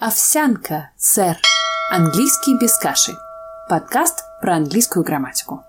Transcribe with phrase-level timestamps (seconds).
[0.00, 1.36] Овсянка, сэр.
[1.90, 3.18] Английский без каши.
[3.68, 5.64] Подкаст про английскую грамматику.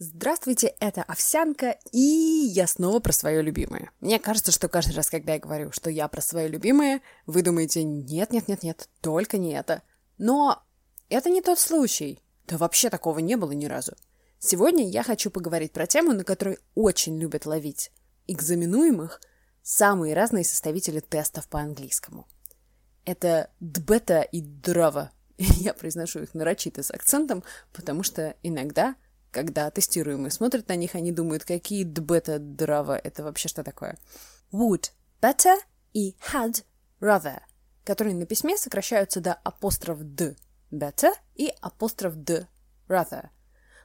[0.00, 3.92] Здравствуйте, это Овсянка, и я снова про свое любимое.
[4.00, 7.84] Мне кажется, что каждый раз, когда я говорю, что я про свое любимое, вы думаете,
[7.84, 9.82] нет-нет-нет-нет, только не это.
[10.18, 10.64] Но
[11.10, 12.20] это не тот случай.
[12.48, 13.92] Да вообще такого не было ни разу.
[14.40, 17.92] Сегодня я хочу поговорить про тему, на которой очень любят ловить
[18.26, 19.20] экзаменуемых–
[19.64, 22.28] самые разные составители тестов по английскому.
[23.04, 25.10] Это дбета и драва.
[25.38, 28.94] Я произношу их нарочито с акцентом, потому что иногда,
[29.32, 33.98] когда тестируемые смотрят на них, они думают, какие дбета, драва, это вообще что такое.
[34.52, 35.56] Would, better
[35.92, 36.62] и had,
[37.00, 37.40] rather,
[37.84, 40.36] которые на письме сокращаются до апостроф д,
[40.70, 42.46] better и апостроф д,
[42.86, 43.30] rather.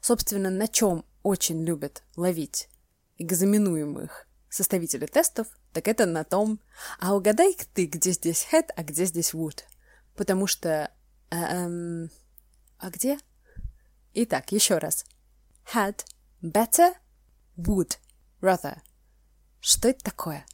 [0.02, 2.70] Собственно, на чем очень любят ловить
[3.18, 6.60] экзаменуемых составители тестов, так это на том,
[7.00, 9.64] а угадай ты, где здесь had, а где здесь would.
[10.16, 10.92] Потому что...
[11.30, 12.10] Эм,
[12.80, 13.20] а где?
[14.14, 15.06] Итак, еще раз.
[15.74, 16.06] Had,
[16.42, 16.94] better,
[17.58, 17.98] would,
[18.42, 18.80] rather.
[19.60, 20.46] Что это такое?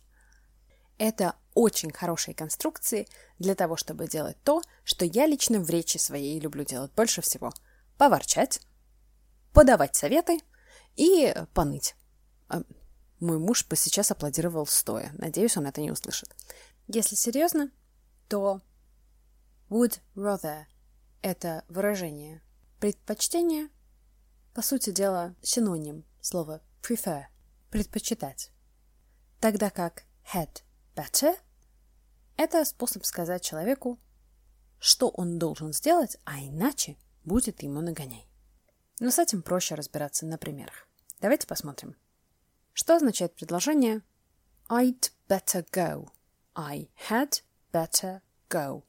[0.98, 3.08] Это очень хорошие конструкции
[3.39, 7.53] для того, чтобы делать то, что я лично в речи своей люблю делать больше всего.
[7.98, 8.61] Поворчать,
[9.53, 10.39] подавать советы
[10.95, 11.95] и поныть.
[13.19, 15.11] Мой муж бы сейчас аплодировал стоя.
[15.17, 16.35] Надеюсь, он это не услышит.
[16.88, 17.71] Если серьезно,
[18.27, 18.61] то
[19.69, 20.66] would rather—
[21.21, 22.41] это выражение
[22.80, 23.69] предпочтения,
[24.53, 27.25] по сути дела, синоним слова prefer—
[27.71, 28.52] предпочитать.
[29.39, 30.61] Тогда как had
[30.95, 31.36] better—
[32.38, 33.99] это способ сказать человеку,
[34.80, 38.30] что он должен сделать, а иначе будет ему нагоняй.
[38.99, 40.88] Но с этим проще разбираться на примерах.
[41.21, 41.95] Давайте посмотрим.
[42.78, 44.02] Что означает предложение
[44.68, 46.09] I'd better go?
[46.54, 48.84] I had better go.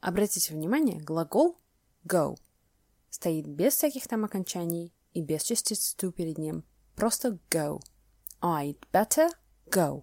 [0.00, 1.58] Обратите внимание, глагол
[2.02, 2.38] go
[3.10, 6.64] стоит без всяких там окончаний и без частиц to перед ним.
[6.94, 7.82] Просто go.
[8.40, 9.28] I'd better
[9.66, 10.02] go.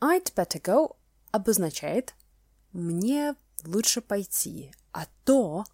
[0.00, 0.96] I'd better go
[1.30, 2.16] обозначает
[2.72, 5.64] «мне лучше пойти», а то...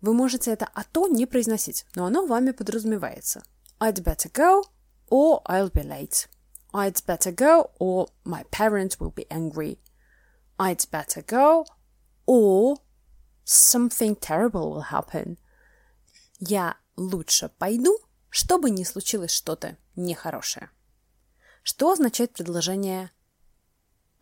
[0.00, 3.42] Вы можете это «а то» не произносить, но оно вами подразумевается.
[3.78, 4.62] I'd better go–
[5.07, 6.27] or I'll be late.
[6.73, 9.79] I'd better go, or my parents will be angry.
[10.57, 11.65] I'd better go,
[12.25, 12.77] or
[13.43, 15.37] something terrible will happen.
[16.39, 17.97] Я лучше пойду,
[18.29, 20.69] чтобы не случилось что-то нехорошее.
[21.63, 23.11] Что означает предложение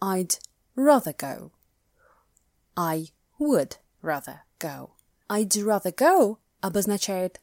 [0.02, 0.40] I'd
[0.75, 1.52] rather go?
[2.75, 4.92] I would rather go.
[5.30, 7.40] I'd rather go обозначает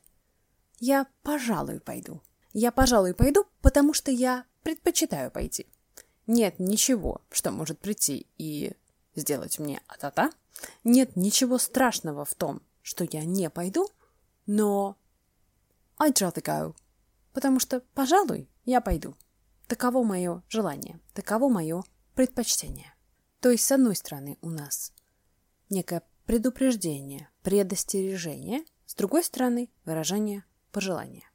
[0.78, 2.22] я, пожалуй, пойду.
[2.53, 5.67] Я, пожалуй, пойду, потому что я предпочитаю пойти.
[6.28, 8.73] Нет ничего, что может прийти и
[9.16, 10.31] сделать мне а-та-та.
[10.84, 13.90] Нет ничего страшного в том, что я не пойду,
[14.45, 14.97] но
[15.97, 16.75] I'd rather go,
[17.34, 19.16] потому что, пожалуй, я пойду.
[19.67, 21.84] Таково мое желание, таково мое
[22.16, 22.94] предпочтение.
[23.40, 24.94] То есть, с одной стороны, у нас
[25.69, 31.31] некое предупреждение, предостережение, с другой стороны, выражение пожелания.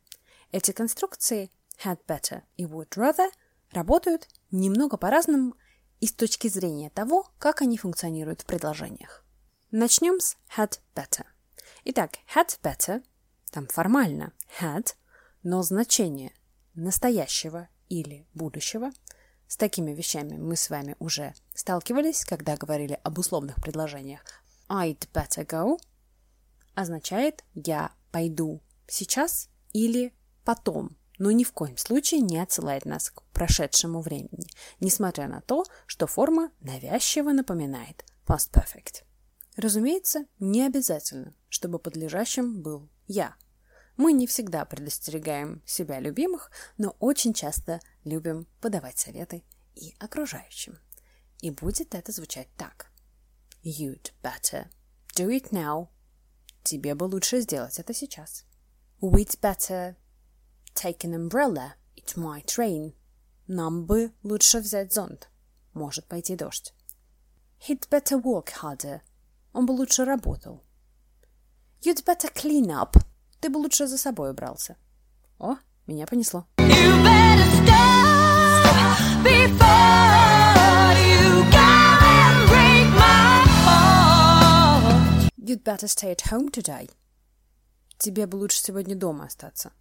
[0.56, 1.50] Эти конструкции
[1.84, 3.28] had better и would rather
[3.72, 5.54] работают немного по-разному
[6.00, 9.22] и с точки зрения того, как они функционируют в предложениях.
[9.70, 11.26] Начнем с had better.
[11.84, 13.04] Итак, had better,
[13.50, 14.94] там формально had,
[15.42, 16.32] но значение
[16.72, 18.92] настоящего или будущего
[19.48, 24.22] с такими вещами мы с вами уже сталкивались, когда говорили об условных предложениях.
[24.70, 25.78] I'd better go
[26.74, 30.14] означает «я пойду сейчас» или
[30.46, 34.46] потом, но ни в коем случае не отсылает нас к прошедшему времени,
[34.80, 39.02] несмотря на то, что форма навязчиво напоминает past perfect.
[39.56, 43.34] Разумеется, не обязательно, чтобы подлежащим был «я».
[43.96, 49.42] Мы не всегда предостерегаем себя любимых, но очень часто любим подавать советы
[49.74, 50.78] и окружающим.
[51.40, 52.92] И будет это звучать так.
[53.64, 54.66] You'd better
[55.16, 55.88] do it now.
[56.62, 58.44] Тебе бы лучше сделать это сейчас.
[59.00, 59.96] We'd better
[60.76, 62.92] take an umbrella, it might rain.
[63.48, 65.28] Нам бы лучше взять зонт.
[65.72, 66.72] Может пойти дождь.
[67.66, 69.00] He'd better work harder.
[69.52, 70.62] Он бы лучше работал.
[71.82, 72.96] You'd better clean up.
[73.40, 74.76] Ты бы лучше за собой убрался.
[75.38, 75.56] О,
[75.86, 76.46] меня понесло.
[76.58, 85.30] You better stop before you can break my heart.
[85.36, 86.90] You'd better stay at home today.
[87.98, 89.72] Тебе бы лучше сегодня дома остаться.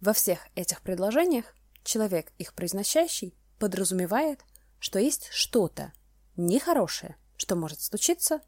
[0.00, 1.54] Во всех этих предложениях
[1.84, 4.40] человек, их произносящий, подразумевает,
[4.78, 5.92] что есть что-то
[6.36, 8.40] Нехорошее, что может случиться,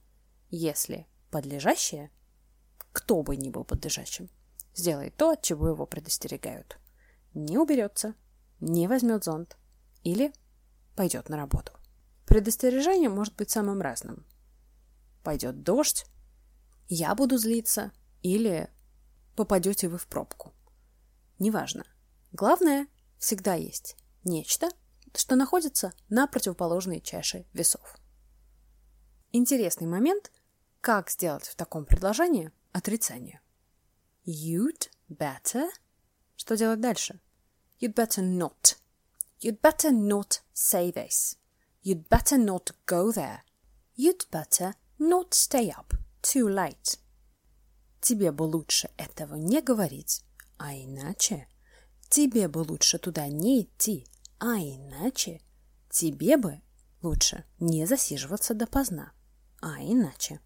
[0.48, 2.10] если подлежащее,
[2.92, 4.30] кто бы ни был подлежащим,
[4.74, 6.78] сделает то, от чего его предостерегают.
[7.34, 8.14] Не уберется,
[8.60, 9.58] не возьмет зонт
[10.04, 10.32] или
[10.96, 11.72] пойдет на работу.
[12.26, 14.24] Предостережение может быть самым разным.
[15.22, 16.06] Пойдет дождь,
[16.88, 18.70] я буду злиться, или
[19.36, 20.54] попадете вы в пробку.
[21.42, 21.84] Неважно.
[22.30, 22.86] Главное,
[23.18, 24.68] всегда есть нечто,
[25.12, 27.96] что находится на противоположной чаше весов.
[29.32, 30.30] Интересный момент,
[30.80, 33.40] как сделать в таком предложении отрицание.
[34.24, 35.68] You'd better.
[36.36, 37.18] Что делать дальше?
[37.80, 38.76] You'd better not.
[39.40, 41.38] You'd better not say this.
[41.82, 43.40] You'd better not go there.
[43.96, 45.92] You'd better not stay up
[46.22, 47.00] too late.
[48.00, 50.22] Тебе бы лучше этого не говорить,
[50.62, 51.48] а иначе
[52.08, 54.06] тебе бы лучше туда не идти,
[54.38, 55.40] а иначе
[55.90, 56.60] тебе бы
[57.02, 59.12] лучше не засиживаться допоздна,
[59.60, 60.38] а иначе.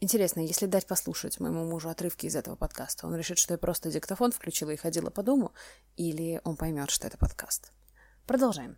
[0.00, 3.90] Интересно, если дать послушать моему мужу отрывки из этого подкаста, он решит, что я просто
[3.90, 5.54] диктофон включила и ходила по дому,
[5.96, 7.72] или он поймет, что это подкаст.
[8.26, 8.76] Продолжаем.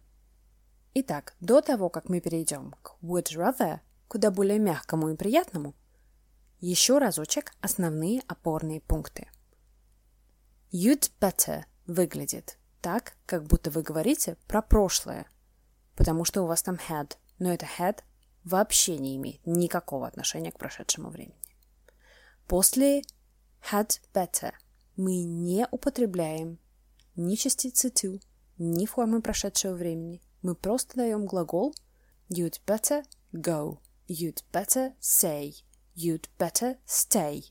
[0.94, 5.74] Итак, до того, как мы перейдем к would rather, куда более мягкому и приятному,
[6.60, 9.28] еще разочек основные опорные пункты.
[10.72, 15.26] You'd better выглядит так, как будто вы говорите про прошлое,
[15.96, 18.02] потому что у вас там had, но это had
[18.44, 21.40] вообще не имеет никакого отношения к прошедшему времени.
[22.46, 23.02] После
[23.72, 24.52] had better
[24.96, 26.58] мы не употребляем
[27.16, 28.22] ни частицы to,
[28.58, 30.22] ни формы прошедшего времени.
[30.42, 31.74] Мы просто даем глагол
[32.28, 33.78] you'd better go,
[34.08, 35.54] you'd better say,
[35.96, 37.44] you'd better stay.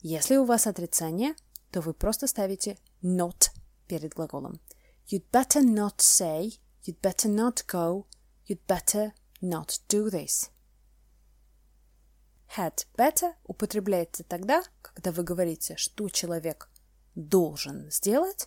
[0.00, 1.34] Если у вас отрицание,
[1.74, 3.50] то вы просто ставите not
[3.88, 4.60] перед глаголом.
[5.08, 8.06] You'd better not say, you'd better not go,
[8.46, 9.10] you'd better
[9.42, 10.50] not do this.
[12.56, 16.70] Had better употребляется тогда, когда вы говорите, что человек
[17.16, 18.46] должен сделать,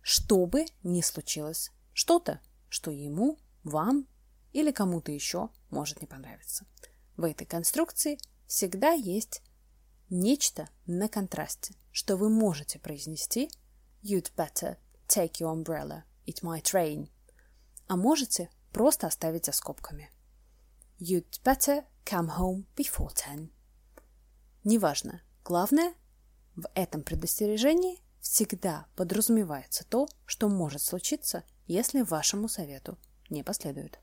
[0.00, 2.40] чтобы не случилось что-то,
[2.70, 4.08] что ему, вам
[4.54, 6.64] или кому-то еще может не понравиться.
[7.18, 8.16] В этой конструкции
[8.46, 9.42] всегда есть
[10.10, 13.50] нечто на контрасте, что вы можете произнести
[14.02, 14.76] You'd better
[15.08, 17.08] take your umbrella, it might rain.
[17.86, 20.10] А можете просто оставить за скобками.
[20.98, 23.50] You'd better come home before ten.
[24.62, 25.22] Неважно.
[25.44, 25.94] Главное,
[26.56, 32.98] в этом предостережении всегда подразумевается то, что может случиться, если вашему совету
[33.28, 33.98] не последует.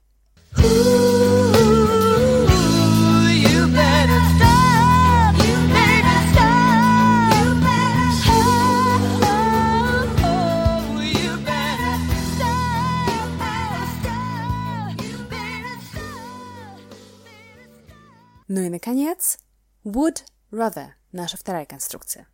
[18.53, 19.39] Ну и, наконец,
[19.86, 22.27] would rather– наша вторая конструкция.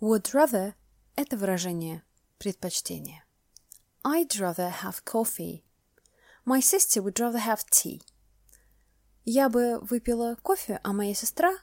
[0.00, 0.74] Would rather–
[1.14, 2.02] это выражение
[2.36, 3.24] предпочтения.
[4.02, 5.62] I'd rather have coffee.
[6.44, 8.02] My sister would rather have tea.
[9.24, 11.56] Я бы выпила кофе, а моя сестра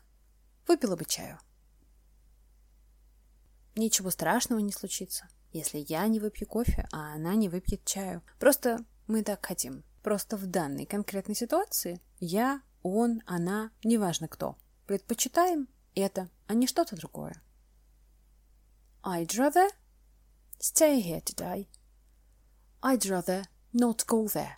[0.65, 1.37] выпила бы чаю.
[3.75, 8.23] Ничего страшного не случится, если я не выпью кофе, а она не выпьет чаю.
[8.39, 9.83] Просто мы так хотим.
[10.03, 14.57] Просто в данной конкретной ситуации я он, она, неважно кто.
[14.85, 17.41] Предпочитаем это, а не что-то другое.
[19.03, 19.69] I'd rather
[20.59, 21.67] stay here today.
[22.81, 24.57] I'd rather not go there.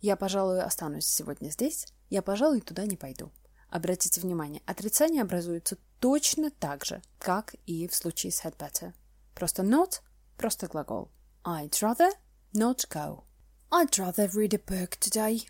[0.00, 1.86] Я, пожалуй, останусь сегодня здесь.
[2.10, 3.32] Я, пожалуй, туда не пойду.
[3.68, 8.92] Обратите внимание, отрицание образуется точно так же, как и в случае с had better.
[9.34, 10.00] Просто not,
[10.36, 11.10] просто глагол.
[11.44, 12.10] I'd rather
[12.54, 13.24] not go.
[13.70, 15.48] I'd rather read a book today.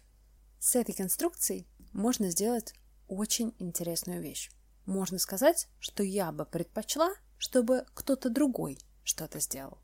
[0.60, 2.74] С этой конструкцией можно сделать
[3.08, 4.50] очень интересную вещь.
[4.86, 9.78] Можно сказать, что я бы предпочла, чтобы кто-то другой что-то сделал.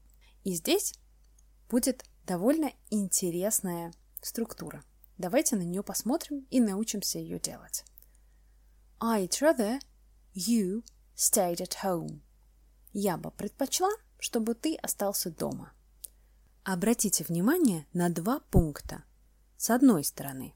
[0.44, 0.94] И здесь
[1.68, 4.82] будет довольно интересная структура.
[5.18, 7.84] Давайте на нее посмотрим и научимся ее делать.
[9.00, 9.80] I'd rather
[10.34, 10.84] you
[11.16, 12.20] stayed at home.
[12.92, 15.72] Я бы предпочла, чтобы ты остался дома.
[16.64, 19.04] Обратите внимание на два пункта.
[19.56, 20.54] С одной стороны,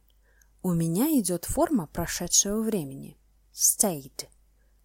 [0.65, 3.19] у меня идет форма прошедшего времени.
[3.53, 4.29] Stayed.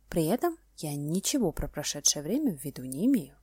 [0.09, 3.35] При этом я ничего про прошедшее время в виду не имею.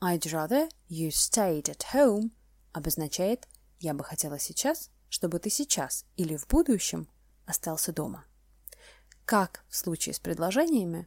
[0.00, 2.30] I'd rather you stayed at home
[2.72, 3.46] обозначает
[3.80, 7.06] «я бы хотела сейчас, чтобы ты сейчас или в будущем
[7.44, 8.24] остался дома».
[9.26, 11.06] Как в случае с предложениями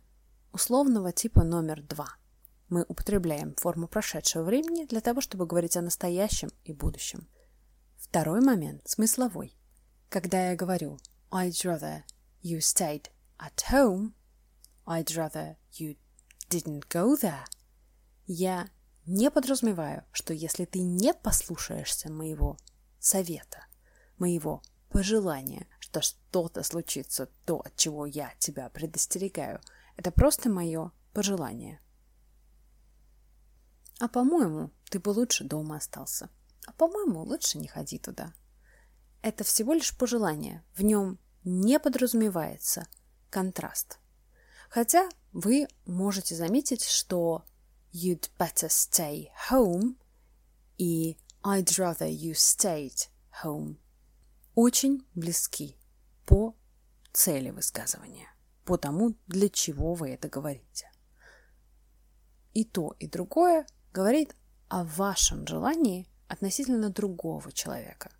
[0.52, 2.10] условного типа номер два.
[2.70, 7.28] Мы употребляем форму прошедшего времени для того, чтобы говорить о настоящем и будущем.
[7.98, 9.58] Второй момент– смысловой.
[10.12, 11.00] Когда я говорю
[11.32, 12.04] I'd rather
[12.44, 14.12] you stayed at home,
[14.86, 15.96] I'd rather you
[16.50, 17.46] didn't go there,
[18.28, 18.70] я
[19.06, 22.58] не подразумеваю, что если ты не послушаешься моего
[23.00, 23.66] совета,
[24.18, 29.62] моего пожелания, что что-то случится, то, от чего я тебя предостерегаю,
[29.96, 31.80] это просто мое пожелание.
[34.02, 36.30] А по-моему, ты бы лучше дома остался.
[36.68, 38.34] А по-моему, лучше не ходи туда.
[39.22, 40.64] Это всего лишь пожелание.
[40.76, 42.88] В нем не подразумевается
[43.30, 44.00] контраст.
[44.70, 47.44] Хотя вы можете заметить, что
[47.94, 49.96] you'd better stay home
[50.78, 53.10] и I'd rather you stayed
[53.44, 53.78] home
[54.56, 55.78] очень близки
[56.26, 56.56] по
[57.14, 58.28] цели высказывания,
[58.66, 60.92] по тому, для чего вы это говорите.
[62.54, 64.36] И то, и другое говорит
[64.68, 68.12] о вашем желании относительно другого человека.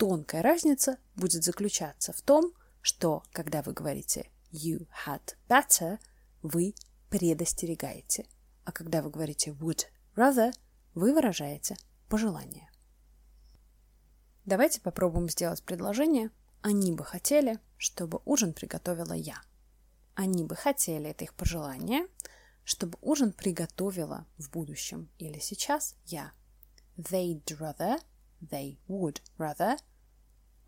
[0.00, 5.98] Тонкая разница будет заключаться в том, что когда вы говорите you had better,
[6.40, 6.74] вы
[7.10, 8.26] предостерегаете,
[8.64, 9.84] а когда вы говорите would
[10.16, 10.54] rather,
[10.94, 11.76] вы выражаете
[12.08, 12.70] пожелание.
[14.46, 16.30] Давайте попробуем сделать предложение.
[16.62, 19.42] Они бы хотели, чтобы ужин приготовила я.
[20.14, 22.06] Они бы хотели, это их пожелание,
[22.64, 26.32] чтобы ужин приготовила в будущем или сейчас я.
[26.96, 28.00] They'd rather,
[28.40, 29.76] they would rather,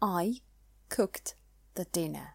[0.04, 0.42] I
[0.88, 1.36] cooked
[1.76, 2.34] the dinner.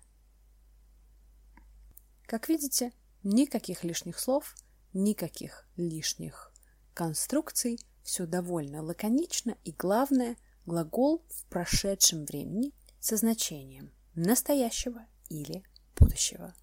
[2.25, 2.93] Как видите,
[3.23, 4.55] никаких лишних слов,
[4.93, 6.53] никаких лишних
[6.93, 12.71] конструкций, все довольно лаконично и главное, глагол в прошедшем времени
[13.01, 15.61] со значением настоящего или
[15.97, 16.55] будущего.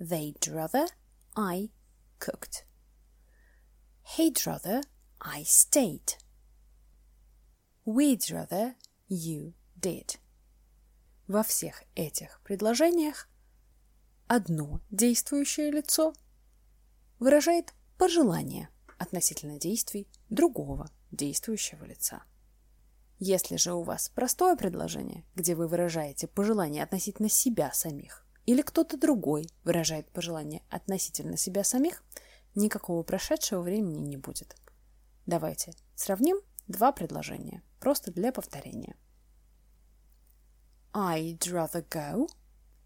[0.00, 0.88] They'd rather
[1.36, 1.70] I
[2.18, 2.64] cooked.
[4.16, 4.82] He'd rather
[5.20, 6.16] I stayed.
[7.84, 8.74] We'd rather
[9.08, 10.18] you did.
[11.28, 13.28] Во всех этих предложениях
[14.28, 16.14] одно действующее лицо
[17.18, 22.22] выражает пожелание относительно действий другого действующего лица.
[23.18, 28.96] Если же у вас простое предложение, где вы выражаете пожелание относительно себя самих, или кто-то
[28.96, 32.02] другой выражает пожелание относительно себя самих,
[32.54, 34.56] никакого прошедшего времени не будет.
[35.26, 38.96] Давайте сравним два предложения, просто для повторения.
[40.98, 42.28] I'd rather go.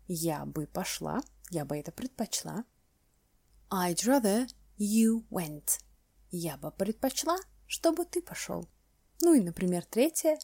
[0.07, 2.67] Я бы пошла, я бы это предпочла.
[3.71, 4.47] I'd rather
[4.79, 5.81] you went.
[6.31, 8.69] Я бы предпочла, чтобы ты пошел.
[9.23, 10.39] Ну и, например, третье.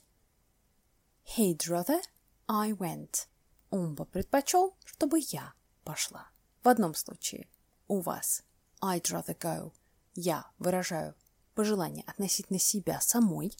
[1.36, 2.00] He'd rather
[2.46, 3.26] I went.
[3.68, 5.52] Он бы предпочел, чтобы я
[5.84, 6.30] пошла.
[6.62, 7.50] В одном случае
[7.86, 8.44] у вас
[8.80, 9.74] I'd rather go.
[10.14, 11.14] Я выражаю
[11.54, 13.54] пожелание относительно себя самой.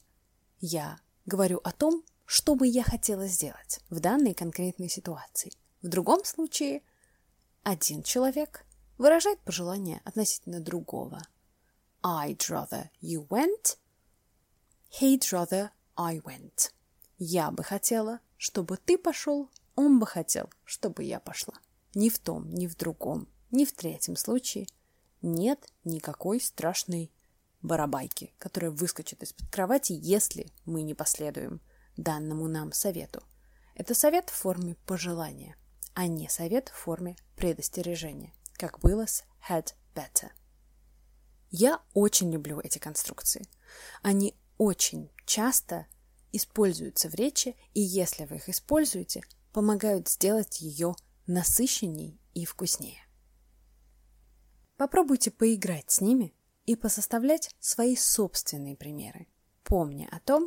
[0.61, 5.51] Я говорю о том, что бы я хотела сделать в данной конкретной ситуации.
[5.81, 6.83] В другом случае
[7.63, 8.67] один человек
[8.99, 11.23] выражает пожелание относительно другого.
[12.03, 13.79] I'd rather you went.
[15.01, 16.71] He'd rather I went.
[17.17, 19.49] Я бы хотела, чтобы ты пошел.
[19.75, 21.55] Он бы хотел, чтобы я пошла.
[21.95, 24.67] Ни в том, ни в другом, ни в третьем случае
[25.23, 27.11] нет никакой страшной
[27.63, 31.63] барабайки, которая выскочит из-под кровати, если мы не последуем
[31.99, 33.23] данному нам совету.
[33.75, 35.57] Это совет в форме пожелания,
[35.95, 40.31] а не совет в форме предостережения, как было с had better.
[41.51, 43.47] Я очень люблю эти конструкции.
[44.03, 45.87] Они очень часто
[46.33, 50.95] используются в речи, и если вы их используете, помогают сделать ее
[51.27, 53.01] насыщенней и вкуснее.
[54.77, 56.35] Попробуйте поиграть с ними
[56.67, 59.27] и посоставлять свои собственные примеры,
[59.65, 60.47] помня о том,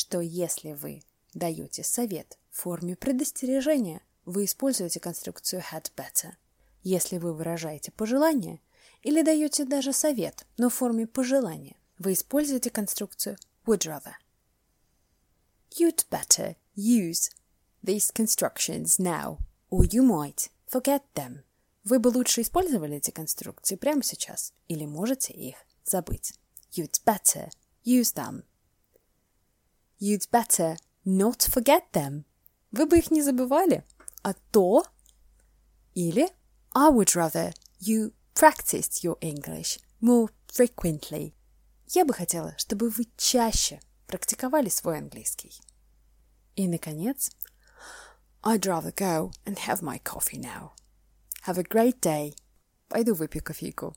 [0.00, 1.02] что если вы
[1.34, 6.32] даете совет в форме предостережения, вы используете конструкцию had better.
[6.82, 8.60] Если вы выражаете пожелание
[9.02, 14.14] или даете даже совет, но в форме пожелания, вы используете конструкцию would rather.
[15.78, 17.30] You'd better use
[17.84, 19.36] these constructions now,
[19.68, 21.42] or you might forget them.
[21.84, 26.32] Вы бы лучше использовали эти конструкции прямо сейчас, или можете их забыть.
[26.72, 27.50] You'd better
[27.84, 28.44] use them
[30.00, 32.24] You'd better not forget them.
[32.72, 33.84] Вы бы их не забывали.
[34.22, 34.84] А то...
[35.94, 36.30] Или
[36.74, 41.34] I would rather you practiced your English more frequently.
[41.88, 45.52] Я бы хотела, чтобы вы чаще практиковали свой английский.
[46.56, 47.30] И, наконец,
[48.42, 50.70] I'd rather go and have my coffee now.
[51.46, 52.34] Have a great day.
[52.88, 53.94] Пойду выпью кофейку.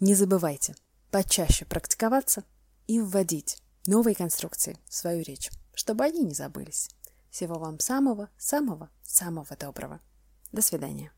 [0.00, 0.74] Не забывайте
[1.10, 2.44] почаще практиковаться
[2.86, 6.90] и вводить новые конструкции в свою речь, чтобы они не забылись.
[7.30, 10.00] Всего вам самого, самого, самого доброго.
[10.52, 11.10] До свидания.